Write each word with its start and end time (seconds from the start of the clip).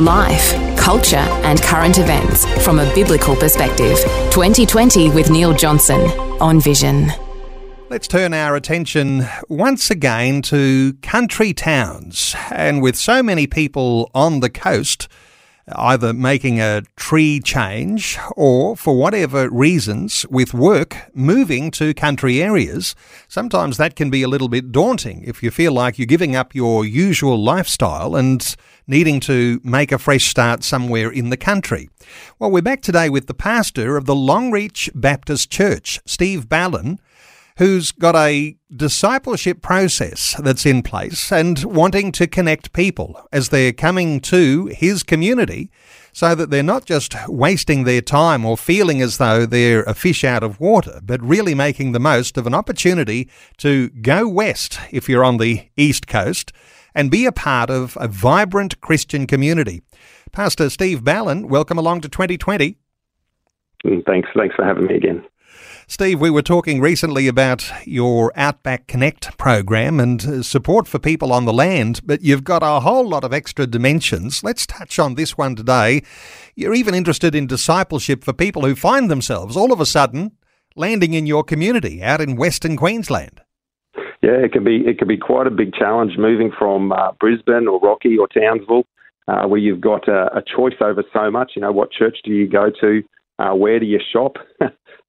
Life, 0.00 0.52
culture, 0.76 1.16
and 1.16 1.62
current 1.62 1.98
events 1.98 2.44
from 2.62 2.80
a 2.80 2.94
biblical 2.94 3.34
perspective. 3.34 3.96
2020 4.30 5.08
with 5.08 5.30
Neil 5.30 5.54
Johnson 5.54 5.98
on 6.38 6.60
Vision. 6.60 7.10
Let's 7.88 8.06
turn 8.06 8.34
our 8.34 8.56
attention 8.56 9.26
once 9.48 9.90
again 9.90 10.42
to 10.42 10.92
country 11.00 11.54
towns. 11.54 12.36
And 12.50 12.82
with 12.82 12.94
so 12.94 13.22
many 13.22 13.46
people 13.46 14.10
on 14.14 14.40
the 14.40 14.50
coast, 14.50 15.08
either 15.74 16.12
making 16.12 16.60
a 16.60 16.82
tree 16.96 17.40
change 17.40 18.18
or, 18.36 18.76
for 18.76 18.96
whatever 18.96 19.50
reasons, 19.50 20.24
with 20.30 20.54
work, 20.54 20.96
moving 21.12 21.70
to 21.72 21.92
country 21.92 22.42
areas, 22.42 22.94
sometimes 23.26 23.76
that 23.76 23.96
can 23.96 24.08
be 24.08 24.22
a 24.22 24.28
little 24.28 24.48
bit 24.48 24.70
daunting 24.70 25.24
if 25.24 25.42
you 25.42 25.50
feel 25.50 25.72
like 25.72 25.98
you're 25.98 26.06
giving 26.06 26.36
up 26.36 26.54
your 26.54 26.84
usual 26.84 27.42
lifestyle 27.42 28.14
and 28.14 28.54
needing 28.86 29.18
to 29.18 29.60
make 29.64 29.90
a 29.90 29.98
fresh 29.98 30.28
start 30.28 30.62
somewhere 30.62 31.10
in 31.10 31.30
the 31.30 31.36
country. 31.36 31.90
Well, 32.38 32.50
we're 32.52 32.62
back 32.62 32.82
today 32.82 33.10
with 33.10 33.26
the 33.26 33.34
pastor 33.34 33.96
of 33.96 34.04
the 34.04 34.14
Longreach 34.14 34.88
Baptist 34.94 35.50
Church, 35.50 36.00
Steve 36.06 36.48
Ballin 36.48 37.00
who's 37.56 37.90
got 37.90 38.14
a 38.14 38.56
discipleship 38.74 39.62
process 39.62 40.34
that's 40.42 40.66
in 40.66 40.82
place 40.82 41.32
and 41.32 41.64
wanting 41.64 42.12
to 42.12 42.26
connect 42.26 42.72
people 42.72 43.26
as 43.32 43.48
they're 43.48 43.72
coming 43.72 44.20
to 44.20 44.66
his 44.66 45.02
community 45.02 45.70
so 46.12 46.34
that 46.34 46.50
they're 46.50 46.62
not 46.62 46.84
just 46.84 47.14
wasting 47.28 47.84
their 47.84 48.00
time 48.00 48.44
or 48.44 48.56
feeling 48.56 49.00
as 49.00 49.18
though 49.18 49.46
they're 49.46 49.82
a 49.82 49.94
fish 49.94 50.24
out 50.24 50.42
of 50.42 50.60
water, 50.60 51.00
but 51.02 51.20
really 51.22 51.54
making 51.54 51.92
the 51.92 52.00
most 52.00 52.36
of 52.36 52.46
an 52.46 52.54
opportunity 52.54 53.28
to 53.58 53.88
go 53.90 54.28
west 54.28 54.78
if 54.90 55.08
you're 55.08 55.24
on 55.24 55.38
the 55.38 55.68
east 55.76 56.06
coast 56.06 56.52
and 56.94 57.10
be 57.10 57.26
a 57.26 57.32
part 57.32 57.70
of 57.70 57.96
a 58.00 58.08
vibrant 58.08 58.80
Christian 58.80 59.26
community. 59.26 59.82
Pastor 60.32 60.70
Steve 60.70 61.04
Ballin, 61.04 61.48
welcome 61.48 61.78
along 61.78 62.00
to 62.02 62.08
2020. 62.08 62.76
Mm, 63.84 64.04
thanks. 64.06 64.28
Thanks 64.36 64.54
for 64.56 64.64
having 64.64 64.86
me 64.86 64.94
again. 64.94 65.22
Steve, 65.88 66.20
we 66.20 66.30
were 66.30 66.42
talking 66.42 66.80
recently 66.80 67.28
about 67.28 67.70
your 67.86 68.32
Outback 68.36 68.86
Connect 68.86 69.36
program 69.38 70.00
and 70.00 70.24
uh, 70.24 70.42
support 70.42 70.88
for 70.88 70.98
people 70.98 71.32
on 71.32 71.44
the 71.44 71.52
land, 71.52 72.00
but 72.04 72.22
you've 72.22 72.44
got 72.44 72.62
a 72.62 72.80
whole 72.80 73.08
lot 73.08 73.24
of 73.24 73.32
extra 73.32 73.66
dimensions. 73.66 74.42
Let's 74.42 74.66
touch 74.66 74.98
on 74.98 75.14
this 75.14 75.38
one 75.38 75.54
today. 75.54 76.02
You're 76.54 76.74
even 76.74 76.94
interested 76.94 77.34
in 77.34 77.46
discipleship 77.46 78.24
for 78.24 78.32
people 78.32 78.62
who 78.62 78.74
find 78.74 79.10
themselves 79.10 79.56
all 79.56 79.72
of 79.72 79.80
a 79.80 79.86
sudden 79.86 80.32
landing 80.76 81.14
in 81.14 81.26
your 81.26 81.42
community 81.42 82.02
out 82.02 82.20
in 82.20 82.36
Western 82.36 82.76
Queensland. 82.76 83.40
Yeah, 84.22 84.38
it 84.44 84.52
can 84.52 84.64
be 84.64 84.82
it 84.86 84.98
can 84.98 85.08
be 85.08 85.16
quite 85.16 85.46
a 85.46 85.50
big 85.50 85.72
challenge 85.74 86.12
moving 86.18 86.50
from 86.58 86.92
uh, 86.92 87.12
Brisbane 87.20 87.68
or 87.68 87.78
Rocky 87.80 88.16
or 88.18 88.26
Townsville, 88.28 88.84
uh, 89.28 89.46
where 89.46 89.60
you've 89.60 89.80
got 89.80 90.08
a, 90.08 90.36
a, 90.36 90.42
choice 90.42 90.74
over 90.80 91.04
so 91.12 91.30
much. 91.30 91.52
You 91.54 91.62
know, 91.62 91.72
what 91.72 91.92
church 91.92 92.18
do 92.24 92.30
you 92.30 92.48
go 92.48 92.70
to? 92.80 93.02
Uh, 93.38 93.54
where 93.54 93.78
do 93.78 93.86
you 93.86 94.00
shop? 94.12 94.36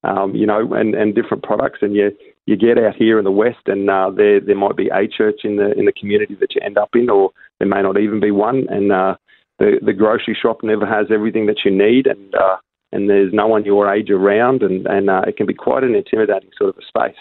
um, 0.04 0.34
you 0.34 0.46
know, 0.46 0.72
and, 0.72 0.94
and 0.94 1.14
different 1.14 1.42
products. 1.42 1.78
And 1.82 1.94
you 1.94 2.10
you 2.46 2.56
get 2.56 2.78
out 2.78 2.96
here 2.96 3.18
in 3.18 3.24
the 3.24 3.30
west, 3.30 3.66
and 3.66 3.90
uh, 3.90 4.10
there 4.10 4.40
there 4.40 4.56
might 4.56 4.76
be 4.76 4.88
a 4.88 5.06
church 5.06 5.40
in 5.44 5.56
the 5.56 5.72
in 5.78 5.84
the 5.84 5.92
community 5.92 6.36
that 6.40 6.54
you 6.54 6.60
end 6.64 6.78
up 6.78 6.90
in, 6.94 7.10
or 7.10 7.30
there 7.58 7.68
may 7.68 7.82
not 7.82 7.98
even 7.98 8.20
be 8.20 8.30
one. 8.30 8.66
And 8.68 8.92
uh, 8.92 9.16
the 9.58 9.78
the 9.84 9.92
grocery 9.92 10.36
shop 10.40 10.60
never 10.62 10.86
has 10.86 11.06
everything 11.10 11.46
that 11.46 11.58
you 11.64 11.70
need, 11.70 12.06
and 12.06 12.34
uh, 12.34 12.56
and 12.92 13.08
there's 13.08 13.32
no 13.32 13.46
one 13.46 13.64
your 13.64 13.92
age 13.92 14.10
around, 14.10 14.62
and 14.62 14.86
and 14.86 15.10
uh, 15.10 15.22
it 15.26 15.36
can 15.36 15.46
be 15.46 15.54
quite 15.54 15.84
an 15.84 15.94
intimidating 15.94 16.50
sort 16.58 16.70
of 16.70 16.76
a 16.78 16.86
space. 16.86 17.18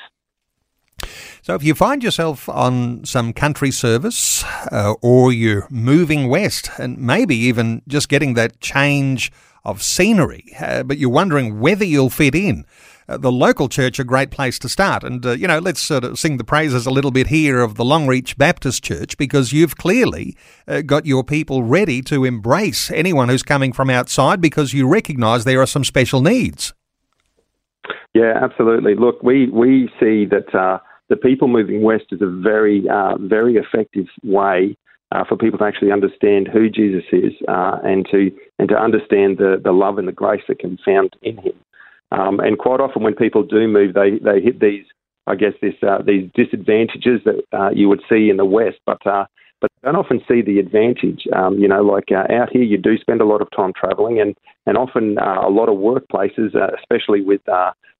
So, 1.41 1.55
if 1.55 1.63
you 1.63 1.75
find 1.75 2.03
yourself 2.03 2.49
on 2.49 3.05
some 3.05 3.31
country 3.31 3.71
service 3.71 4.43
uh, 4.71 4.95
or 5.01 5.31
you're 5.31 5.67
moving 5.69 6.27
west 6.27 6.69
and 6.77 6.97
maybe 6.97 7.35
even 7.35 7.83
just 7.87 8.09
getting 8.09 8.33
that 8.33 8.59
change 8.59 9.31
of 9.67 9.83
scenery, 9.83 10.45
uh, 10.59 10.81
but 10.81 10.97
you're 10.97 11.09
wondering 11.09 11.59
whether 11.59 11.85
you'll 11.85 12.09
fit 12.09 12.33
in. 12.33 12.65
Uh, 13.09 13.17
the 13.17 13.31
local 13.31 13.69
church 13.69 13.99
a 13.99 14.03
great 14.03 14.31
place 14.31 14.59
to 14.59 14.67
start. 14.67 15.03
And, 15.03 15.25
uh, 15.25 15.31
you 15.31 15.47
know, 15.47 15.59
let's 15.59 15.81
sort 15.81 16.03
of 16.03 16.19
sing 16.19 16.37
the 16.37 16.43
praises 16.43 16.85
a 16.85 16.91
little 16.91 17.11
bit 17.11 17.27
here 17.27 17.61
of 17.61 17.75
the 17.75 17.85
Longreach 17.85 18.37
Baptist 18.37 18.83
Church 18.83 19.17
because 19.17 19.53
you've 19.53 19.77
clearly 19.77 20.35
uh, 20.67 20.81
got 20.81 21.05
your 21.05 21.23
people 21.23 21.63
ready 21.63 22.01
to 22.01 22.25
embrace 22.25 22.91
anyone 22.91 23.29
who's 23.29 23.43
coming 23.43 23.71
from 23.71 23.89
outside 23.89 24.41
because 24.41 24.73
you 24.73 24.87
recognise 24.89 25.45
there 25.45 25.61
are 25.61 25.67
some 25.67 25.85
special 25.85 26.21
needs. 26.21 26.73
Yeah, 28.13 28.33
absolutely. 28.41 28.95
Look, 28.95 29.23
we, 29.23 29.49
we 29.51 29.89
see 29.99 30.25
that 30.25 30.53
uh, 30.53 30.79
the 31.07 31.15
people 31.15 31.47
moving 31.47 31.83
west 31.83 32.05
is 32.11 32.21
a 32.21 32.27
very, 32.27 32.83
uh, 32.89 33.17
very 33.19 33.55
effective 33.55 34.07
way 34.23 34.75
uh, 35.11 35.23
for 35.23 35.37
people 35.37 35.57
to 35.59 35.65
actually 35.65 35.91
understand 35.91 36.47
who 36.47 36.69
Jesus 36.69 37.03
is 37.11 37.33
uh, 37.47 37.77
and 37.83 38.07
to 38.11 38.31
and 38.59 38.69
to 38.69 38.75
understand 38.75 39.37
the, 39.37 39.59
the 39.63 39.71
love 39.71 39.97
and 39.97 40.07
the 40.07 40.11
grace 40.11 40.43
that 40.47 40.59
can 40.59 40.71
be 40.71 40.81
found 40.85 41.15
in 41.21 41.37
Him. 41.37 41.53
Um, 42.11 42.39
and 42.39 42.57
quite 42.57 42.79
often, 42.79 43.03
when 43.03 43.15
people 43.15 43.43
do 43.43 43.67
move, 43.67 43.93
they, 43.93 44.19
they 44.23 44.41
hit 44.41 44.59
these, 44.59 44.85
I 45.27 45.35
guess, 45.35 45.53
this 45.61 45.75
uh, 45.81 46.01
these 46.05 46.29
disadvantages 46.33 47.21
that 47.25 47.43
uh, 47.57 47.69
you 47.69 47.89
would 47.89 48.01
see 48.09 48.29
in 48.29 48.37
the 48.37 48.45
West, 48.45 48.77
but 48.85 49.05
uh, 49.05 49.25
but 49.59 49.71
don't 49.83 49.95
often 49.95 50.21
see 50.27 50.41
the 50.41 50.59
advantage. 50.59 51.23
Um, 51.35 51.57
you 51.57 51.67
know, 51.67 51.81
like 51.81 52.11
uh, 52.11 52.31
out 52.33 52.49
here, 52.51 52.63
you 52.63 52.77
do 52.77 52.97
spend 52.97 53.21
a 53.21 53.25
lot 53.25 53.41
of 53.41 53.49
time 53.55 53.73
travelling, 53.73 54.19
and 54.19 54.35
and 54.65 54.77
often 54.77 55.17
a 55.17 55.49
lot 55.49 55.69
of 55.69 55.77
workplaces, 55.77 56.55
especially 56.79 57.21
with 57.21 57.41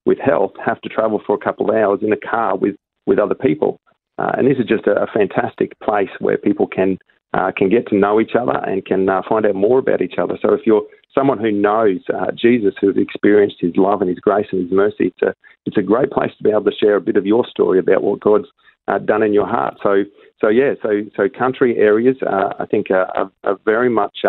with 0.05 0.19
health, 0.19 0.53
have 0.65 0.81
to 0.81 0.89
travel 0.89 1.21
for 1.25 1.35
a 1.35 1.39
couple 1.39 1.69
of 1.69 1.75
hours 1.75 1.99
in 2.01 2.13
a 2.13 2.17
car 2.17 2.57
with 2.57 2.75
with 3.05 3.19
other 3.19 3.35
people. 3.35 3.79
Uh, 4.17 4.31
and 4.37 4.47
this 4.47 4.57
is 4.57 4.65
just 4.65 4.87
a, 4.87 5.03
a, 5.03 5.07
fantastic 5.07 5.79
place 5.79 6.09
where 6.19 6.37
people 6.37 6.67
can 6.67 6.97
uh, 7.33 7.51
can 7.55 7.69
get 7.69 7.87
to 7.87 7.95
know 7.95 8.19
each 8.19 8.31
other 8.39 8.57
and 8.65 8.85
can 8.85 9.07
uh, 9.07 9.21
find 9.27 9.45
out 9.45 9.53
more 9.53 9.79
about 9.79 10.01
each 10.01 10.15
other. 10.17 10.37
So 10.41 10.53
if 10.53 10.61
you're 10.65 10.83
someone 11.13 11.37
who 11.37 11.51
knows 11.51 11.99
uh, 12.13 12.31
Jesus, 12.31 12.73
who's 12.79 12.97
experienced 12.97 13.57
His 13.59 13.73
love 13.75 14.01
and 14.01 14.09
His 14.09 14.19
grace 14.19 14.47
and 14.51 14.61
His 14.63 14.71
mercy, 14.71 15.07
it's 15.07 15.21
a 15.21 15.33
it's 15.65 15.77
a 15.77 15.81
great 15.81 16.09
place 16.11 16.31
to 16.37 16.43
be 16.43 16.49
able 16.49 16.63
to 16.63 16.71
share 16.71 16.95
a 16.95 17.01
bit 17.01 17.17
of 17.17 17.25
your 17.25 17.45
story 17.47 17.79
about 17.79 18.01
what 18.01 18.21
God's 18.21 18.47
uh, 18.87 18.99
done 18.99 19.23
in 19.23 19.33
your 19.33 19.47
heart. 19.47 19.77
So 19.83 20.03
so 20.41 20.47
yeah, 20.49 20.73
so 20.81 21.01
so 21.15 21.27
country 21.29 21.77
areas 21.77 22.17
uh, 22.25 22.53
I 22.59 22.65
think 22.65 22.89
are, 22.91 23.29
are 23.43 23.59
very 23.65 23.89
much 23.89 24.19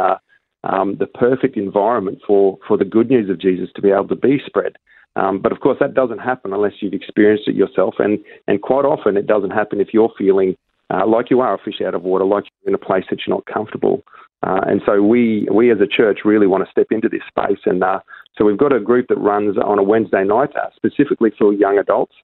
um, 0.64 0.96
the 0.98 1.06
perfect 1.06 1.56
environment 1.56 2.18
for 2.26 2.58
for 2.66 2.76
the 2.76 2.84
good 2.84 3.10
news 3.10 3.30
of 3.30 3.40
Jesus 3.40 3.68
to 3.76 3.82
be 3.82 3.90
able 3.90 4.08
to 4.08 4.16
be 4.16 4.38
spread. 4.44 4.76
Um, 5.16 5.40
but 5.40 5.52
of 5.52 5.60
course, 5.60 5.78
that 5.80 5.94
doesn't 5.94 6.18
happen 6.18 6.52
unless 6.52 6.74
you've 6.80 6.92
experienced 6.92 7.48
it 7.48 7.54
yourself, 7.54 7.94
and 7.98 8.18
and 8.46 8.62
quite 8.62 8.84
often 8.84 9.16
it 9.16 9.26
doesn't 9.26 9.50
happen 9.50 9.80
if 9.80 9.88
you're 9.92 10.12
feeling 10.16 10.56
uh, 10.90 11.06
like 11.06 11.30
you 11.30 11.40
are 11.40 11.54
a 11.54 11.58
fish 11.58 11.80
out 11.84 11.94
of 11.94 12.02
water, 12.02 12.24
like 12.24 12.44
you're 12.44 12.70
in 12.70 12.74
a 12.74 12.86
place 12.86 13.04
that 13.10 13.20
you're 13.26 13.36
not 13.36 13.46
comfortable. 13.46 14.02
Uh, 14.42 14.60
and 14.66 14.80
so 14.86 15.02
we 15.02 15.48
we 15.52 15.72
as 15.72 15.78
a 15.80 15.86
church 15.86 16.20
really 16.24 16.46
want 16.46 16.64
to 16.64 16.70
step 16.70 16.86
into 16.90 17.08
this 17.08 17.22
space, 17.26 17.58
and 17.66 17.82
uh, 17.82 17.98
so 18.36 18.44
we've 18.44 18.58
got 18.58 18.72
a 18.72 18.80
group 18.80 19.06
that 19.08 19.18
runs 19.18 19.56
on 19.58 19.78
a 19.78 19.82
Wednesday 19.82 20.24
night 20.24 20.50
uh, 20.56 20.68
specifically 20.76 21.30
for 21.36 21.52
young 21.52 21.78
adults, 21.78 22.14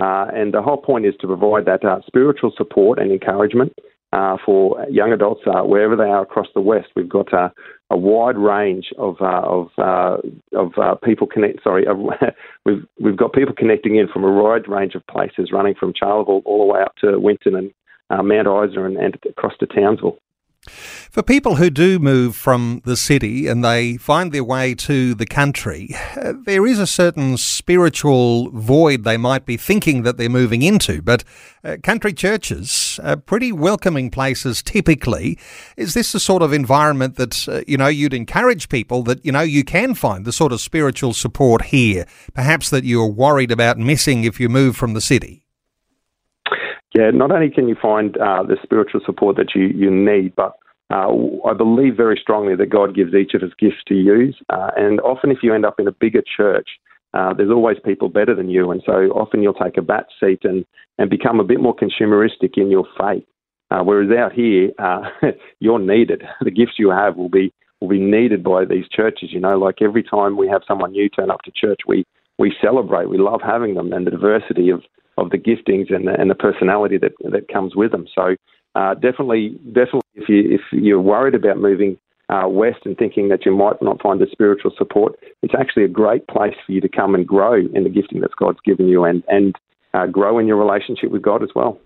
uh, 0.00 0.26
and 0.32 0.54
the 0.54 0.62
whole 0.62 0.76
point 0.76 1.06
is 1.06 1.14
to 1.20 1.26
provide 1.26 1.64
that 1.64 1.84
uh, 1.84 2.00
spiritual 2.06 2.52
support 2.56 2.98
and 2.98 3.10
encouragement 3.10 3.72
uh, 4.14 4.36
for 4.46 4.86
young 4.88 5.12
adults 5.12 5.42
uh, 5.46 5.62
wherever 5.62 5.96
they 5.96 6.04
are 6.04 6.22
across 6.22 6.46
the 6.54 6.60
West. 6.60 6.88
We've 6.94 7.08
got 7.08 7.34
uh, 7.34 7.48
a 7.90 7.96
wide 7.96 8.38
range 8.38 8.92
of 8.96 9.16
uh, 9.20 9.42
of 9.42 9.68
uh, 9.76 10.16
of 10.52 10.72
uh, 10.78 10.94
people 11.02 11.26
connect. 11.26 11.64
Sorry, 11.64 11.84
we've 12.64 12.84
we've 13.00 13.16
got 13.16 13.32
people 13.32 13.54
connecting 13.56 13.96
in 13.96 14.06
from 14.08 14.22
a 14.24 14.32
wide 14.32 14.68
range 14.68 14.94
of 14.94 15.06
places, 15.08 15.50
running 15.52 15.74
from 15.74 15.92
Charleville 16.00 16.42
all 16.44 16.66
the 16.66 16.72
way 16.72 16.80
up 16.80 16.94
to 17.00 17.18
Winton 17.18 17.56
and 17.56 17.72
Mount 18.28 18.70
Isa 18.70 18.84
and, 18.84 18.96
and 18.96 19.18
across 19.28 19.56
to 19.58 19.66
Townsville. 19.66 20.18
For 20.66 21.22
people 21.22 21.56
who 21.56 21.68
do 21.68 21.98
move 21.98 22.34
from 22.34 22.80
the 22.84 22.96
city 22.96 23.46
and 23.46 23.64
they 23.64 23.96
find 23.98 24.32
their 24.32 24.44
way 24.44 24.74
to 24.74 25.14
the 25.14 25.26
country, 25.26 25.90
uh, 26.16 26.32
there 26.44 26.66
is 26.66 26.78
a 26.78 26.86
certain 26.86 27.36
spiritual 27.36 28.50
void 28.50 29.04
they 29.04 29.16
might 29.16 29.44
be 29.44 29.56
thinking 29.56 30.02
that 30.02 30.16
they're 30.16 30.28
moving 30.30 30.62
into. 30.62 31.02
But 31.02 31.22
uh, 31.62 31.76
country 31.82 32.12
churches 32.12 32.98
are 33.02 33.16
pretty 33.16 33.52
welcoming 33.52 34.10
places 34.10 34.62
typically. 34.62 35.38
Is 35.76 35.94
this 35.94 36.12
the 36.12 36.20
sort 36.20 36.42
of 36.42 36.52
environment 36.52 37.16
that, 37.16 37.46
uh, 37.48 37.60
you 37.66 37.76
know, 37.76 37.88
you'd 37.88 38.14
encourage 38.14 38.68
people 38.68 39.02
that, 39.04 39.24
you 39.24 39.32
know, 39.32 39.42
you 39.42 39.64
can 39.64 39.94
find 39.94 40.24
the 40.24 40.32
sort 40.32 40.52
of 40.52 40.60
spiritual 40.60 41.12
support 41.12 41.66
here, 41.66 42.06
perhaps 42.32 42.70
that 42.70 42.84
you're 42.84 43.06
worried 43.06 43.50
about 43.50 43.78
missing 43.78 44.24
if 44.24 44.40
you 44.40 44.48
move 44.48 44.76
from 44.76 44.94
the 44.94 45.00
city? 45.00 45.43
Yeah, 46.96 47.10
not 47.12 47.32
only 47.32 47.50
can 47.50 47.68
you 47.68 47.76
find 47.80 48.16
uh, 48.16 48.44
the 48.44 48.56
spiritual 48.62 49.00
support 49.04 49.36
that 49.36 49.54
you, 49.54 49.64
you 49.64 49.90
need, 49.90 50.34
but 50.36 50.56
uh, 50.90 51.08
I 51.44 51.52
believe 51.52 51.96
very 51.96 52.18
strongly 52.20 52.54
that 52.56 52.70
God 52.70 52.94
gives 52.94 53.14
each 53.14 53.34
of 53.34 53.42
us 53.42 53.50
gifts 53.58 53.82
to 53.88 53.94
use. 53.94 54.36
Uh, 54.48 54.70
and 54.76 55.00
often, 55.00 55.30
if 55.30 55.38
you 55.42 55.52
end 55.54 55.66
up 55.66 55.80
in 55.80 55.88
a 55.88 55.92
bigger 55.92 56.22
church, 56.36 56.68
uh, 57.14 57.32
there's 57.32 57.50
always 57.50 57.78
people 57.84 58.08
better 58.08 58.34
than 58.34 58.48
you. 58.48 58.70
And 58.70 58.82
so 58.84 58.92
often 59.10 59.42
you'll 59.42 59.54
take 59.54 59.76
a 59.76 59.82
back 59.82 60.06
seat 60.20 60.40
and, 60.44 60.64
and 60.98 61.10
become 61.10 61.40
a 61.40 61.44
bit 61.44 61.60
more 61.60 61.74
consumeristic 61.74 62.56
in 62.56 62.70
your 62.70 62.86
faith. 62.98 63.24
Uh, 63.70 63.82
whereas 63.82 64.10
out 64.16 64.32
here, 64.32 64.70
uh, 64.78 65.02
you're 65.60 65.78
needed. 65.78 66.22
The 66.42 66.50
gifts 66.50 66.74
you 66.78 66.90
have 66.90 67.16
will 67.16 67.28
be 67.28 67.52
will 67.80 67.88
be 67.88 67.98
needed 67.98 68.44
by 68.44 68.64
these 68.64 68.84
churches. 68.90 69.30
You 69.32 69.40
know, 69.40 69.58
like 69.58 69.82
every 69.82 70.02
time 70.02 70.36
we 70.36 70.48
have 70.48 70.62
someone 70.66 70.92
new 70.92 71.08
turn 71.08 71.30
up 71.30 71.42
to 71.42 71.50
church, 71.50 71.80
we 71.86 72.04
we 72.38 72.54
celebrate. 72.62 73.08
We 73.08 73.18
love 73.18 73.40
having 73.44 73.74
them 73.74 73.92
and 73.92 74.06
the 74.06 74.10
diversity 74.10 74.70
of, 74.70 74.82
of 75.16 75.30
the 75.30 75.38
giftings 75.38 75.94
and 75.94 76.06
the, 76.06 76.14
and 76.18 76.30
the 76.30 76.34
personality 76.34 76.98
that 76.98 77.12
that 77.30 77.48
comes 77.48 77.74
with 77.74 77.92
them. 77.92 78.06
So 78.14 78.36
uh, 78.74 78.94
definitely, 78.94 79.58
definitely, 79.66 80.02
if 80.14 80.28
you 80.28 80.54
if 80.54 80.60
you're 80.72 81.00
worried 81.00 81.34
about 81.34 81.58
moving 81.58 81.96
uh, 82.28 82.48
west 82.48 82.80
and 82.84 82.96
thinking 82.96 83.28
that 83.28 83.44
you 83.44 83.54
might 83.54 83.80
not 83.82 84.00
find 84.02 84.20
the 84.20 84.26
spiritual 84.30 84.72
support, 84.76 85.14
it's 85.42 85.54
actually 85.58 85.84
a 85.84 85.88
great 85.88 86.26
place 86.26 86.54
for 86.66 86.72
you 86.72 86.80
to 86.80 86.88
come 86.88 87.14
and 87.14 87.26
grow 87.26 87.54
in 87.54 87.84
the 87.84 87.90
gifting 87.90 88.20
that 88.20 88.34
God's 88.36 88.60
given 88.64 88.88
you 88.88 89.04
and 89.04 89.22
and 89.28 89.54
uh, 89.92 90.06
grow 90.06 90.38
in 90.38 90.46
your 90.46 90.56
relationship 90.56 91.10
with 91.10 91.22
God 91.22 91.42
as 91.42 91.50
well 91.54 91.78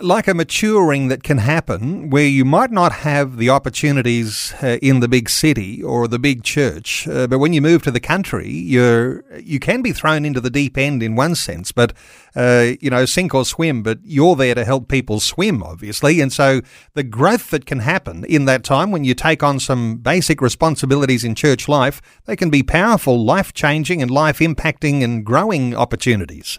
like 0.00 0.26
a 0.26 0.34
maturing 0.34 1.08
that 1.08 1.22
can 1.22 1.38
happen 1.38 2.08
where 2.08 2.26
you 2.26 2.44
might 2.44 2.70
not 2.70 2.92
have 2.92 3.36
the 3.36 3.50
opportunities 3.50 4.54
uh, 4.62 4.78
in 4.80 5.00
the 5.00 5.08
big 5.08 5.28
city 5.28 5.82
or 5.82 6.08
the 6.08 6.18
big 6.18 6.42
church, 6.42 7.06
uh, 7.06 7.26
but 7.26 7.38
when 7.38 7.52
you 7.52 7.60
move 7.60 7.82
to 7.82 7.90
the 7.90 8.00
country, 8.00 8.50
you're 8.50 9.22
you 9.38 9.58
can 9.58 9.82
be 9.82 9.92
thrown 9.92 10.24
into 10.24 10.40
the 10.40 10.50
deep 10.50 10.78
end 10.78 11.02
in 11.02 11.16
one 11.16 11.34
sense, 11.34 11.70
but 11.70 11.92
uh, 12.34 12.72
you 12.80 12.88
know 12.88 13.04
sink 13.04 13.34
or 13.34 13.44
swim. 13.44 13.82
But 13.82 13.98
you're 14.04 14.36
there 14.36 14.54
to 14.54 14.64
help 14.64 14.88
people 14.88 15.20
swim, 15.20 15.62
obviously, 15.62 16.20
and 16.20 16.32
so 16.32 16.62
the 16.94 17.02
growth 17.02 17.50
that 17.50 17.66
can 17.66 17.80
happen 17.80 18.24
in 18.24 18.46
that 18.46 18.64
time 18.64 18.90
when 18.90 19.04
you 19.04 19.14
take 19.14 19.42
on 19.42 19.60
some 19.60 19.96
basic 19.96 20.40
responsibilities 20.40 21.24
in 21.24 21.34
church 21.34 21.68
life, 21.68 22.00
they 22.24 22.36
can 22.36 22.48
be 22.48 22.62
powerful, 22.62 23.22
life 23.22 23.52
changing, 23.52 24.00
and 24.00 24.10
life 24.10 24.38
impacting 24.38 25.04
and 25.04 25.26
growing 25.26 25.76
opportunities. 25.76 26.58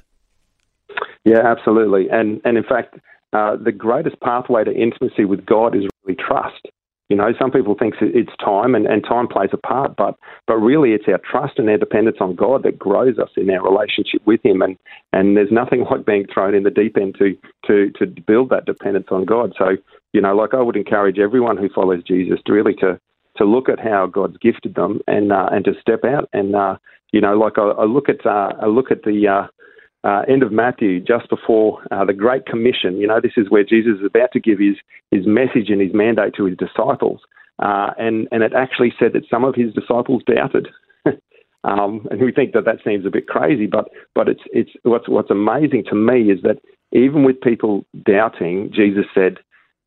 Yeah, 1.25 1.39
absolutely, 1.43 2.07
and 2.09 2.39
and 2.45 2.57
in 2.57 2.63
fact 2.63 2.95
uh, 3.33 3.57
the 3.57 3.71
greatest 3.71 4.19
pathway 4.21 4.63
to 4.63 4.73
intimacy 4.73 5.25
with 5.25 5.45
God 5.45 5.75
is 5.75 5.83
really 6.03 6.15
trust. 6.15 6.67
You 7.09 7.15
know, 7.17 7.33
some 7.39 7.51
people 7.51 7.75
think 7.77 7.95
it's 8.01 8.31
time, 8.43 8.73
and, 8.73 8.87
and 8.87 9.03
time 9.03 9.27
plays 9.27 9.51
a 9.53 9.57
part, 9.57 9.95
but 9.95 10.15
but 10.47 10.55
really, 10.55 10.93
it's 10.93 11.07
our 11.07 11.19
trust 11.19 11.59
and 11.59 11.69
our 11.69 11.77
dependence 11.77 12.17
on 12.19 12.35
God 12.35 12.63
that 12.63 12.79
grows 12.79 13.19
us 13.19 13.29
in 13.37 13.49
our 13.51 13.63
relationship 13.63 14.21
with 14.25 14.43
Him. 14.43 14.61
And 14.61 14.77
and 15.13 15.37
there's 15.37 15.51
nothing 15.51 15.83
like 15.89 16.05
being 16.05 16.25
thrown 16.33 16.55
in 16.55 16.63
the 16.63 16.71
deep 16.71 16.97
end 16.97 17.15
to 17.19 17.37
to 17.67 17.91
to 17.99 18.07
build 18.25 18.49
that 18.49 18.65
dependence 18.65 19.07
on 19.11 19.25
God. 19.25 19.53
So 19.57 19.77
you 20.13 20.21
know, 20.21 20.35
like 20.35 20.53
I 20.53 20.61
would 20.61 20.75
encourage 20.77 21.19
everyone 21.19 21.57
who 21.57 21.69
follows 21.69 22.03
Jesus 22.07 22.39
to 22.45 22.53
really 22.53 22.73
to 22.75 22.99
to 23.37 23.45
look 23.45 23.67
at 23.69 23.79
how 23.79 24.07
God's 24.07 24.37
gifted 24.37 24.75
them 24.75 25.01
and 25.07 25.31
uh, 25.31 25.49
and 25.51 25.65
to 25.65 25.73
step 25.81 26.05
out 26.05 26.29
and 26.33 26.55
uh, 26.55 26.77
you 27.11 27.21
know, 27.21 27.37
like 27.37 27.57
I, 27.57 27.69
I 27.69 27.85
look 27.85 28.09
at 28.09 28.25
uh, 28.25 28.53
I 28.61 28.65
look 28.65 28.91
at 28.91 29.03
the 29.03 29.27
uh, 30.05 30.21
end 30.29 30.43
of 30.43 30.51
Matthew, 30.51 30.99
just 30.99 31.29
before 31.29 31.81
uh, 31.91 32.05
the 32.05 32.13
Great 32.13 32.45
Commission. 32.45 32.97
You 32.97 33.07
know, 33.07 33.19
this 33.21 33.33
is 33.37 33.49
where 33.49 33.63
Jesus 33.63 33.99
is 33.99 34.05
about 34.05 34.31
to 34.33 34.39
give 34.39 34.59
his, 34.59 34.75
his 35.09 35.25
message 35.25 35.69
and 35.69 35.81
his 35.81 35.93
mandate 35.93 36.35
to 36.35 36.45
his 36.45 36.57
disciples. 36.57 37.21
Uh, 37.57 37.89
and, 37.97 38.27
and 38.31 38.43
it 38.43 38.53
actually 38.55 38.93
said 38.99 39.13
that 39.13 39.23
some 39.29 39.43
of 39.43 39.55
his 39.55 39.73
disciples 39.73 40.21
doubted. 40.27 40.67
um, 41.63 42.05
and 42.11 42.21
we 42.21 42.31
think 42.31 42.53
that 42.53 42.65
that 42.65 42.83
seems 42.85 43.05
a 43.05 43.09
bit 43.09 43.27
crazy, 43.27 43.65
but, 43.65 43.89
but 44.13 44.29
it's, 44.29 44.43
it's, 44.51 44.71
what's, 44.83 45.09
what's 45.09 45.31
amazing 45.31 45.83
to 45.89 45.95
me 45.95 46.31
is 46.31 46.41
that 46.43 46.59
even 46.91 47.23
with 47.23 47.41
people 47.41 47.83
doubting, 48.05 48.71
Jesus 48.73 49.05
said, 49.13 49.39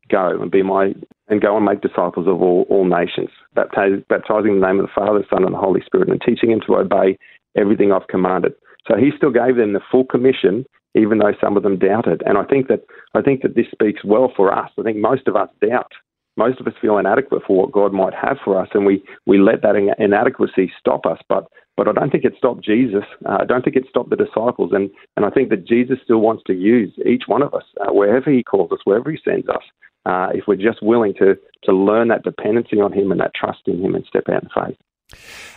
Go 0.09 0.41
and 0.41 0.49
be 0.49 0.63
my 0.63 0.95
and 1.27 1.39
go 1.39 1.55
and 1.55 1.63
make 1.63 1.81
disciples 1.81 2.27
of 2.27 2.41
all, 2.41 2.65
all 2.67 2.85
nations, 2.85 3.29
baptize, 3.53 4.01
baptizing 4.09 4.53
in 4.53 4.59
the 4.59 4.65
name 4.65 4.79
of 4.79 4.87
the 4.87 4.91
Father, 4.95 5.23
Son, 5.29 5.45
and 5.45 5.53
the 5.53 5.59
Holy 5.59 5.81
Spirit, 5.85 6.09
and 6.09 6.19
teaching 6.19 6.49
them 6.49 6.61
to 6.65 6.77
obey 6.77 7.15
everything 7.57 7.91
I've 7.91 8.07
commanded. 8.07 8.53
So 8.87 8.95
he 8.97 9.11
still 9.15 9.31
gave 9.31 9.55
them 9.55 9.73
the 9.73 9.81
full 9.91 10.05
commission, 10.05 10.65
even 10.95 11.19
though 11.19 11.33
some 11.41 11.57
of 11.57 11.63
them 11.63 11.77
doubted. 11.77 12.23
And 12.25 12.37
I 12.37 12.43
think 12.43 12.67
that 12.67 12.85
I 13.13 13.21
think 13.21 13.41
that 13.41 13.55
this 13.55 13.67
speaks 13.71 14.03
well 14.03 14.31
for 14.35 14.53
us. 14.53 14.71
I 14.79 14.83
think 14.83 14.97
most 14.97 15.27
of 15.27 15.35
us 15.35 15.49
doubt. 15.61 15.91
Most 16.37 16.61
of 16.61 16.67
us 16.67 16.73
feel 16.79 16.97
inadequate 16.97 17.43
for 17.45 17.57
what 17.57 17.71
God 17.73 17.91
might 17.91 18.13
have 18.13 18.37
for 18.45 18.57
us, 18.57 18.69
and 18.73 18.85
we, 18.85 19.03
we 19.25 19.39
let 19.39 19.61
that 19.61 19.75
inadequacy 19.75 20.71
stop 20.79 21.05
us. 21.05 21.19
But 21.27 21.49
but 21.79 21.87
I 21.87 21.93
don't 21.93 22.11
think 22.11 22.25
it 22.25 22.33
stopped 22.37 22.61
Jesus. 22.61 23.05
Uh, 23.25 23.37
I 23.39 23.45
don't 23.45 23.63
think 23.63 23.77
it 23.77 23.85
stopped 23.89 24.09
the 24.09 24.17
disciples. 24.17 24.71
And, 24.73 24.89
and 25.15 25.25
I 25.25 25.29
think 25.29 25.47
that 25.49 25.65
Jesus 25.65 25.97
still 26.03 26.17
wants 26.17 26.43
to 26.47 26.53
use 26.53 26.91
each 27.05 27.23
one 27.27 27.41
of 27.41 27.53
us, 27.53 27.63
uh, 27.79 27.93
wherever 27.93 28.29
he 28.29 28.43
calls 28.43 28.69
us, 28.73 28.79
wherever 28.83 29.09
he 29.09 29.17
sends 29.23 29.47
us, 29.47 29.63
uh, 30.05 30.27
if 30.33 30.43
we're 30.45 30.57
just 30.57 30.83
willing 30.83 31.13
to, 31.19 31.37
to 31.63 31.71
learn 31.71 32.09
that 32.09 32.23
dependency 32.23 32.81
on 32.81 32.91
him 32.91 33.13
and 33.13 33.21
that 33.21 33.31
trust 33.33 33.61
in 33.65 33.81
him 33.81 33.95
and 33.95 34.03
step 34.05 34.23
out 34.27 34.43
in 34.43 34.49
faith. 34.49 34.77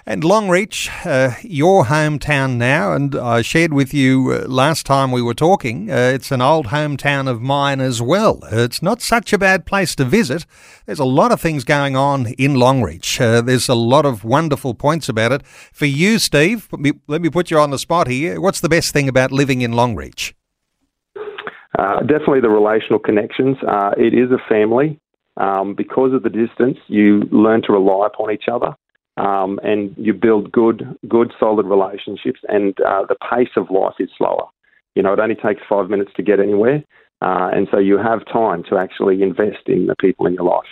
And 0.04 0.25
Longreach, 0.25 0.88
uh, 1.06 1.37
your 1.43 1.84
hometown 1.84 2.56
now, 2.56 2.93
and 2.93 3.14
I 3.14 3.43
shared 3.43 3.72
with 3.72 3.94
you 3.94 4.32
uh, 4.32 4.49
last 4.49 4.84
time 4.84 5.12
we 5.12 5.22
were 5.22 5.34
talking, 5.34 5.90
uh, 5.90 6.10
it's 6.14 6.32
an 6.32 6.40
old 6.40 6.69
hometown 6.69 7.28
of 7.28 7.40
mine 7.40 7.81
as 7.81 8.02
well. 8.02 8.40
It's 8.50 8.82
not 8.82 9.00
such 9.00 9.32
a 9.32 9.38
bad 9.38 9.64
place 9.64 9.94
to 9.96 10.04
visit. 10.04 10.44
There's 10.87 10.99
a 10.99 11.04
lot 11.04 11.31
of 11.31 11.40
things 11.40 11.62
going 11.62 11.94
on 11.94 12.26
in 12.38 12.54
Longreach. 12.54 13.20
Uh, 13.20 13.43
there's 13.43 13.69
a 13.69 13.76
lot 13.76 14.04
of 14.04 14.25
wonderful 14.25 14.75
points 14.75 15.08
about 15.08 15.31
it. 15.31 15.46
For 15.46 15.87
you, 15.87 16.19
Steve, 16.19 16.69
let 17.06 17.22
me 17.22 17.31
put 17.31 17.52
you 17.52 17.58
on 17.58 17.70
the 17.70 17.78
spot 17.78 18.08
here. 18.08 18.40
What's 18.40 18.60
the 18.60 18.69
best 18.69 18.93
thing 18.93 19.08
about 19.08 19.31
living 19.31 19.60
in 19.60 19.72
Longreach? 19.72 20.32
Uh, 21.78 22.00
definitely 22.00 22.40
the 22.40 22.50
relational 22.50 22.99
connections. 22.99 23.56
It 23.96 24.14
is 24.14 24.31
a 24.32 24.38
family. 24.49 24.99
Um, 25.38 25.75
because 25.75 26.12
of 26.12 26.22
the 26.25 26.28
distance, 26.28 26.76
you 26.88 27.20
learn 27.31 27.62
to 27.62 27.72
rely 27.72 28.06
upon 28.06 28.32
each 28.32 28.44
other 28.52 28.75
um, 29.17 29.61
and 29.62 29.94
you 29.97 30.12
build 30.12 30.53
good, 30.53 30.97
good, 31.09 31.32
solid 31.38 31.67
relationships, 31.67 32.41
and 32.49 32.79
uh, 32.81 33.05
the 33.09 33.17
pace 33.31 33.50
of 33.56 33.70
life 33.70 33.94
is 33.99 34.11
slower. 34.17 34.47
You 34.94 35.03
know, 35.03 35.12
it 35.12 35.20
only 35.20 35.35
takes 35.35 35.62
five 35.69 35.91
minutes 35.91 36.12
to 36.17 36.23
get 36.23 36.41
anywhere, 36.41 36.82
uh, 37.20 37.50
and 37.53 37.69
so 37.70 37.79
you 37.79 37.99
have 37.99 38.25
time 38.26 38.62
to 38.70 38.76
actually 38.76 39.23
invest 39.23 39.67
in 39.67 39.87
the 39.87 39.97
people 39.97 40.26
in 40.26 40.35
your 40.35 40.44
life. 40.44 40.67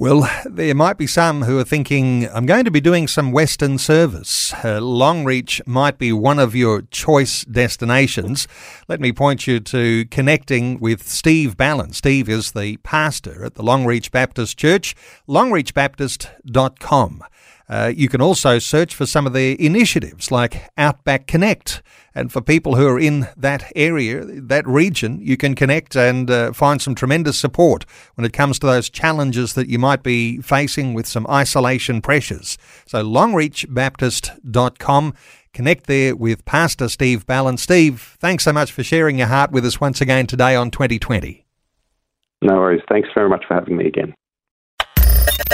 Well, 0.00 0.26
there 0.46 0.74
might 0.74 0.96
be 0.96 1.06
some 1.06 1.42
who 1.42 1.58
are 1.58 1.64
thinking, 1.64 2.26
I'm 2.30 2.46
going 2.46 2.64
to 2.64 2.70
be 2.70 2.80
doing 2.80 3.06
some 3.06 3.32
Western 3.32 3.76
service. 3.76 4.50
Uh, 4.54 4.80
Longreach 4.80 5.60
might 5.66 5.98
be 5.98 6.10
one 6.10 6.38
of 6.38 6.56
your 6.56 6.80
choice 6.90 7.44
destinations. 7.44 8.48
Let 8.88 8.98
me 8.98 9.12
point 9.12 9.46
you 9.46 9.60
to 9.60 10.06
connecting 10.06 10.80
with 10.80 11.06
Steve 11.06 11.58
Ballin. 11.58 11.92
Steve 11.92 12.30
is 12.30 12.52
the 12.52 12.78
pastor 12.78 13.44
at 13.44 13.56
the 13.56 13.62
Longreach 13.62 14.10
Baptist 14.10 14.56
Church, 14.56 14.96
longreachbaptist.com. 15.28 17.24
Uh, 17.70 17.92
you 17.94 18.08
can 18.08 18.20
also 18.20 18.58
search 18.58 18.96
for 18.96 19.06
some 19.06 19.28
of 19.28 19.32
their 19.32 19.54
initiatives 19.60 20.32
like 20.32 20.68
Outback 20.76 21.28
Connect. 21.28 21.80
And 22.16 22.32
for 22.32 22.40
people 22.40 22.74
who 22.74 22.88
are 22.88 22.98
in 22.98 23.28
that 23.36 23.70
area, 23.76 24.24
that 24.24 24.66
region, 24.66 25.20
you 25.22 25.36
can 25.36 25.54
connect 25.54 25.94
and 25.94 26.28
uh, 26.28 26.52
find 26.52 26.82
some 26.82 26.96
tremendous 26.96 27.38
support 27.38 27.86
when 28.16 28.24
it 28.24 28.32
comes 28.32 28.58
to 28.58 28.66
those 28.66 28.90
challenges 28.90 29.54
that 29.54 29.68
you 29.68 29.78
might 29.78 30.02
be 30.02 30.40
facing 30.40 30.94
with 30.94 31.06
some 31.06 31.28
isolation 31.28 32.02
pressures. 32.02 32.58
So 32.86 33.04
longreachbaptist.com. 33.04 35.14
Connect 35.52 35.86
there 35.86 36.16
with 36.16 36.44
Pastor 36.44 36.88
Steve 36.88 37.24
Ballin. 37.24 37.56
Steve, 37.56 38.16
thanks 38.18 38.42
so 38.42 38.52
much 38.52 38.72
for 38.72 38.82
sharing 38.82 39.18
your 39.18 39.28
heart 39.28 39.52
with 39.52 39.64
us 39.64 39.80
once 39.80 40.00
again 40.00 40.26
today 40.26 40.56
on 40.56 40.72
2020. 40.72 41.46
No 42.42 42.56
worries. 42.56 42.82
Thanks 42.88 43.10
very 43.14 43.28
much 43.28 43.44
for 43.46 43.54
having 43.54 43.76
me 43.76 43.86
again. 43.86 44.12